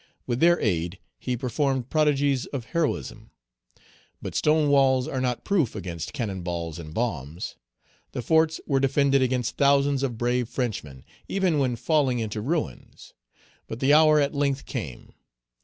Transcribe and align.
With 0.25 0.39
their 0.39 0.59
aid, 0.59 0.97
he 1.19 1.37
performed 1.37 1.91
prodigies 1.91 2.47
of 2.47 2.65
heroism. 2.73 3.29
But 4.19 4.33
stone 4.33 4.69
walls 4.69 5.07
are 5.07 5.21
not 5.21 5.43
proof 5.45 5.75
against 5.75 6.11
cannon 6.11 6.41
balls 6.41 6.79
and 6.79 6.91
bombs. 6.91 7.55
The 8.13 8.23
forts 8.23 8.59
were 8.65 8.79
defended 8.79 9.21
against 9.21 9.57
thousands 9.57 10.01
of 10.01 10.17
brave 10.17 10.49
Frenchmen, 10.49 11.05
even 11.27 11.59
when 11.59 11.75
falling 11.75 12.17
into 12.17 12.41
ruins. 12.41 13.13
But 13.67 13.79
the 13.79 13.93
hour 13.93 14.19
at 14.19 14.33
length 14.33 14.65
came. 14.65 15.13